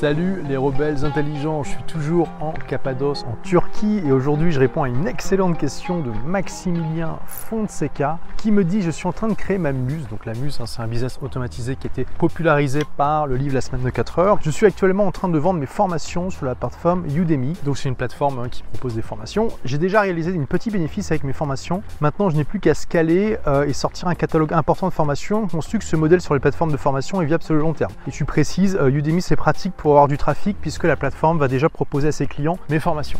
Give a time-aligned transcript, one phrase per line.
[0.00, 4.84] Salut les rebelles intelligents, je suis toujours en Cappadoce, en Turquie, et aujourd'hui je réponds
[4.84, 9.34] à une excellente question de Maximilien Fonseca qui me dit je suis en train de
[9.34, 10.06] créer ma muse.
[10.08, 13.54] Donc la muse, hein, c'est un business automatisé qui a été popularisé par le livre
[13.54, 14.38] La semaine de 4 heures.
[14.40, 17.56] Je suis actuellement en train de vendre mes formations sur la plateforme Udemy.
[17.64, 19.48] Donc c'est une plateforme hein, qui propose des formations.
[19.64, 21.82] J'ai déjà réalisé une petits bénéfices avec mes formations.
[22.00, 25.48] Maintenant je n'ai plus qu'à scaler euh, et sortir un catalogue important de formations.
[25.52, 27.90] On que ce modèle sur les plateformes de formation est viable sur le long terme.
[28.06, 31.48] Et tu précises, euh, Udemy c'est pratique pour avoir du trafic puisque la plateforme va
[31.48, 33.18] déjà proposer à ses clients mes formations.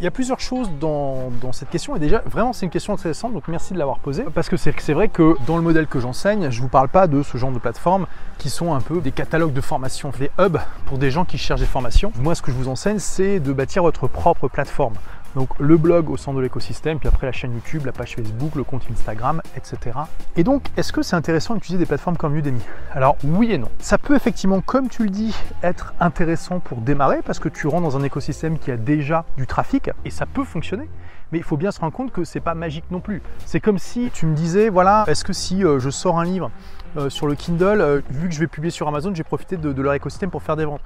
[0.00, 3.32] Il y a plusieurs choses dans, cette question et déjà vraiment c'est une question intéressante
[3.32, 6.50] donc merci de l'avoir posée parce que c'est vrai que dans le modèle que j'enseigne
[6.50, 9.12] je ne vous parle pas de ce genre de plateformes qui sont un peu des
[9.12, 12.12] catalogues de formation, des hubs pour des gens qui cherchent des formations.
[12.20, 14.94] Moi ce que je vous enseigne c'est de bâtir votre propre plateforme.
[15.34, 18.54] Donc le blog au centre de l'écosystème, puis après la chaîne YouTube, la page Facebook,
[18.54, 19.98] le compte Instagram, etc.
[20.36, 22.60] Et donc, est-ce que c'est intéressant d'utiliser des plateformes comme Udemy?
[22.92, 23.68] Alors oui et non.
[23.78, 27.82] Ça peut effectivement, comme tu le dis, être intéressant pour démarrer parce que tu rentres
[27.82, 30.88] dans un écosystème qui a déjà du trafic et ça peut fonctionner.
[31.34, 33.20] Mais il faut bien se rendre compte que c'est pas magique non plus.
[33.44, 36.52] C'est comme si tu me disais, voilà, est-ce que si euh, je sors un livre
[36.96, 39.82] euh, sur le Kindle, euh, vu que je vais publier sur Amazon, j'ai profité de
[39.82, 40.82] leur écosystème pour faire des ventes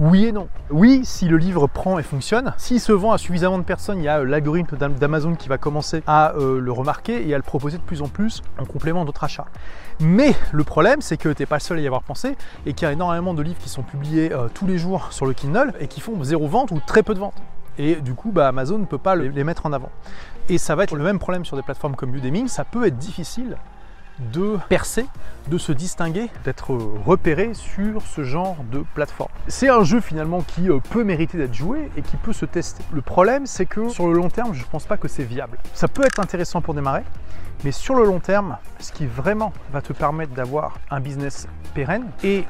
[0.00, 0.48] oui et non.
[0.70, 4.04] Oui, si le livre prend et fonctionne, s'il se vend à suffisamment de personnes, il
[4.04, 7.82] y a l'algorithme d'Amazon qui va commencer à le remarquer et à le proposer de
[7.84, 9.46] plus en plus en complément d'autres achats.
[10.00, 12.72] Mais le problème, c'est que tu n'es pas le seul à y avoir pensé et
[12.72, 15.72] qu'il y a énormément de livres qui sont publiés tous les jours sur le Kindle
[15.78, 17.40] et qui font zéro vente ou très peu de ventes.
[17.78, 19.90] Et du coup, bah, Amazon ne peut pas les mettre en avant.
[20.48, 22.48] Et ça va être le même problème sur des plateformes comme Udemy.
[22.48, 23.56] Ça peut être difficile
[24.32, 25.06] de percer,
[25.48, 26.72] de se distinguer, d'être
[27.04, 29.30] repéré sur ce genre de plateforme.
[29.48, 32.84] C'est un jeu finalement qui euh, peut mériter d'être joué et qui peut se tester.
[32.92, 35.58] Le problème c'est que sur le long terme, je ne pense pas que c'est viable.
[35.74, 37.02] Ça peut être intéressant pour démarrer,
[37.64, 42.06] mais sur le long terme, ce qui vraiment va te permettre d'avoir un business pérenne
[42.22, 42.44] et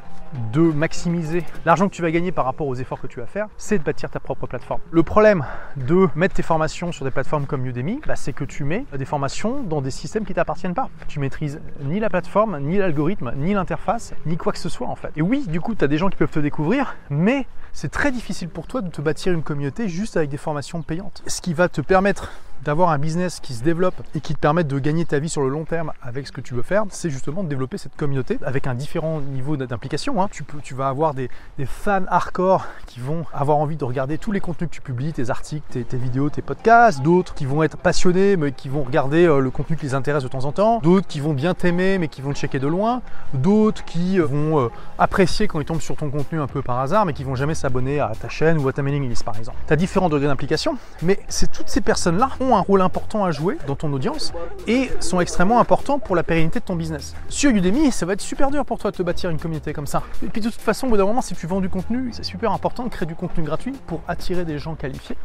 [0.53, 3.49] de maximiser l'argent que tu vas gagner par rapport aux efforts que tu vas faire,
[3.57, 4.81] c'est de bâtir ta propre plateforme.
[4.91, 5.45] Le problème
[5.77, 9.05] de mettre tes formations sur des plateformes comme Udemy, bah, c'est que tu mets des
[9.05, 10.89] formations dans des systèmes qui ne t'appartiennent pas.
[11.09, 14.97] Tu maîtrises ni la plateforme, ni l'algorithme, ni l'interface, ni quoi que ce soit en
[14.97, 15.11] fait.
[15.17, 18.13] Et oui, du coup, tu as des gens qui peuvent te découvrir, mais c'est très
[18.13, 21.23] difficile pour toi de te bâtir une communauté juste avec des formations payantes.
[21.27, 22.31] Ce qui va te permettre
[22.65, 25.43] d'avoir un business qui se développe et qui te permette de gagner ta vie sur
[25.43, 28.39] le long terme avec ce que tu veux faire, c'est justement de développer cette communauté
[28.45, 30.23] avec un différent niveau d'implication.
[30.23, 30.29] Hein.
[30.31, 31.29] Tu, tu vas avoir des,
[31.67, 35.31] fans hardcore qui vont avoir envie de regarder tous les contenus que tu publies, tes
[35.31, 39.41] articles, tes, vidéos, tes podcasts, d'autres qui vont être passionnés mais qui vont regarder euh,
[39.41, 42.09] le contenu qui les intéresse de temps en temps, d'autres qui vont bien t'aimer mais
[42.09, 43.03] qui vont te checker de loin,
[43.35, 46.81] d'autres qui euh, vont euh, apprécier quand ils tombent sur ton contenu un peu par
[46.81, 49.37] hasard mais qui vont jamais s'abonner à ta chaîne ou à ta mailing list par
[49.37, 49.59] exemple.
[49.67, 53.31] Tu as différents degrés d'implication, mais c'est toutes ces personnes-là ont un rôle important à
[53.31, 54.33] jouer dans ton audience
[54.67, 57.15] et sont extrêmement importants pour la pérennité de ton business.
[57.29, 59.87] Sur Udemy, ça va être super dur pour toi de te bâtir une communauté comme
[59.87, 60.03] ça.
[60.23, 62.25] Et puis de toute façon, au bout d'un moment, si tu vends du contenu, c'est
[62.25, 65.17] super important de créer du contenu gratuit pour attirer des gens qualifiés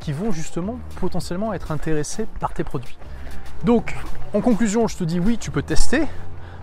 [0.00, 2.98] qui vont justement potentiellement être intéressés par tes produits.
[3.64, 3.94] Donc,
[4.34, 6.02] en conclusion, je te dis oui, tu peux tester.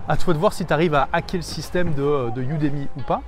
[0.07, 3.01] À toi de voir si tu arrives à hacker le système de, de Udemy ou
[3.01, 3.21] pas.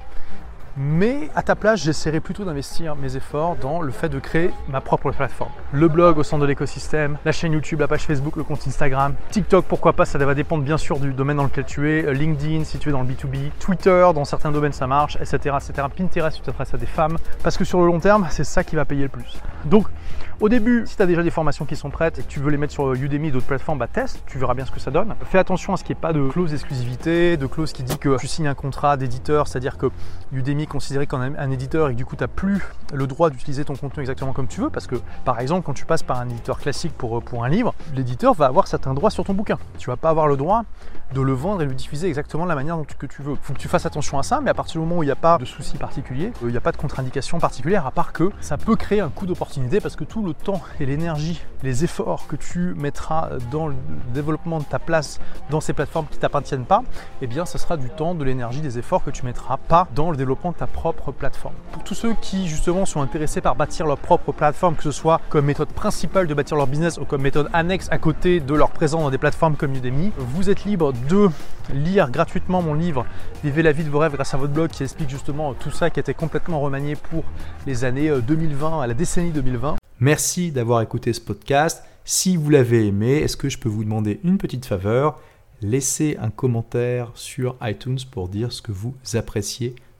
[0.77, 4.81] Mais à ta place, j'essaierai plutôt d'investir mes efforts dans le fait de créer ma
[4.81, 5.51] propre plateforme.
[5.71, 9.15] Le blog au centre de l'écosystème, la chaîne YouTube, la page Facebook, le compte Instagram,
[9.29, 12.65] TikTok, pourquoi pas, ça va dépendre bien sûr du domaine dans lequel tu es, LinkedIn
[12.65, 15.55] si tu es dans le B2B, Twitter, dans certains domaines ça marche, etc.
[15.55, 15.87] etc.
[15.95, 18.75] Pinterest, tu t'adresses à des femmes, parce que sur le long terme, c'est ça qui
[18.75, 19.39] va payer le plus.
[19.63, 19.87] Donc,
[20.41, 22.51] au début, si tu as déjà des formations qui sont prêtes et que tu veux
[22.51, 24.91] les mettre sur Udemy et d'autres plateformes, bah teste, tu verras bien ce que ça
[24.91, 25.15] donne.
[25.31, 27.97] Fais attention à ce qu'il n'y ait pas de clause d'exclusivité, de clause qui dit
[27.97, 29.87] que tu signes un contrat d'éditeur, c'est-à-dire que
[30.33, 33.65] Udemy considéré comme un éditeur et que du coup tu n'as plus le droit d'utiliser
[33.65, 36.29] ton contenu exactement comme tu veux parce que par exemple quand tu passes par un
[36.29, 39.57] éditeur classique pour, pour un livre, l'éditeur va avoir certains droits sur ton bouquin.
[39.77, 40.63] Tu vas pas avoir le droit
[41.13, 43.33] de le vendre et le diffuser exactement de la manière dont tu, que tu veux.
[43.33, 45.07] Il faut que tu fasses attention à ça, mais à partir du moment où il
[45.07, 47.91] n'y a pas de souci particulier, euh, il n'y a pas de contre-indication particulière, à
[47.91, 51.41] part que ça peut créer un coup d'opportunité parce que tout le temps et l'énergie,
[51.63, 53.75] les efforts que tu mettras dans le
[54.13, 56.83] développement de ta place dans ces plateformes qui t'appartiennent pas,
[57.21, 60.11] eh bien ce sera du temps, de l'énergie, des efforts que tu mettras pas dans
[60.11, 61.53] le développement de ta propre plateforme.
[61.71, 65.21] Pour tous ceux qui justement sont intéressés par bâtir leur propre plateforme, que ce soit
[65.29, 68.71] comme méthode principale de bâtir leur business ou comme méthode annexe à côté de leur
[68.71, 71.29] présence dans des plateformes comme Udemy, vous êtes libre de
[71.73, 73.05] lire gratuitement mon livre
[73.43, 75.89] Vivez la vie de vos rêves grâce à votre blog qui explique justement tout ça
[75.89, 77.23] qui a été complètement remanié pour
[77.65, 79.75] les années 2020 euh, à la décennie 2020.
[79.99, 81.83] Merci d'avoir écouté ce podcast.
[82.03, 85.19] Si vous l'avez aimé, est-ce que je peux vous demander une petite faveur?
[85.61, 89.75] Laissez un commentaire sur iTunes pour dire ce que vous appréciez